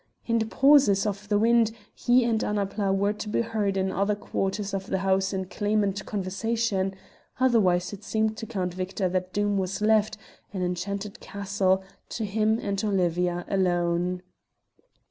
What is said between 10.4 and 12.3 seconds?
an enchanted castle, to